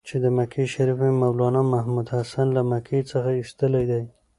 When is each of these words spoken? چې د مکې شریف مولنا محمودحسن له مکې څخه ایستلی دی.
چې 0.07 0.15
د 0.23 0.25
مکې 0.37 0.63
شریف 0.73 0.99
مولنا 1.21 1.61
محمودحسن 1.73 2.47
له 2.57 2.61
مکې 2.71 2.99
څخه 3.11 3.29
ایستلی 3.39 3.83
دی. 3.91 4.03